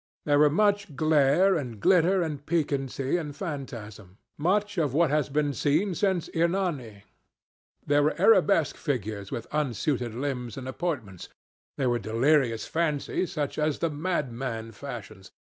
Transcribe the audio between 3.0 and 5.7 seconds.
and phantasm—much of what has been